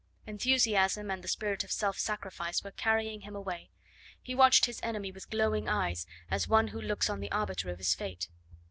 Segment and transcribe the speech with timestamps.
[0.25, 3.69] Enthusiasm and the spirit of self sacrifice were carrying him away.
[4.19, 7.77] He watched his enemy with glowing eyes as one who looks on the arbiter of
[7.77, 8.27] his fate.